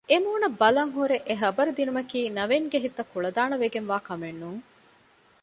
އެމޫނަށް 0.11 0.57
ބަލަން 0.61 0.91
ހުރެ 0.95 1.17
އެޙަބަރު 1.27 1.71
ދިނުމަކީ 1.77 2.19
ނަވީންގެ 2.37 2.79
ހިތަށް 2.85 3.11
ކުޅަދާނަވެގެން 3.13 3.87
ވާ 3.91 3.97
ކަމެއް 4.07 4.39
ނޫން 4.41 4.61